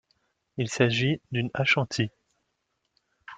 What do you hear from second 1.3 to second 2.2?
d'une ashanti.